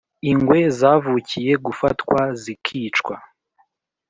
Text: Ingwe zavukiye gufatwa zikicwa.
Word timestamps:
Ingwe 0.31 0.59
zavukiye 0.79 1.53
gufatwa 1.65 2.19
zikicwa. 2.41 3.15